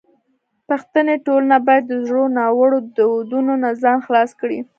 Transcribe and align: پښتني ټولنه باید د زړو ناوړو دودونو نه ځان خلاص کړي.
پښتني 0.69 1.15
ټولنه 1.25 1.57
باید 1.67 1.83
د 1.87 1.93
زړو 2.05 2.23
ناوړو 2.37 2.79
دودونو 2.97 3.53
نه 3.63 3.69
ځان 3.81 3.97
خلاص 4.05 4.31
کړي. 4.41 4.59